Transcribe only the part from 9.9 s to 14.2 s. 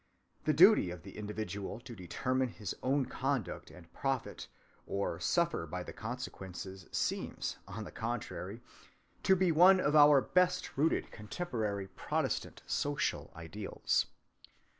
our best rooted contemporary Protestant social ideals.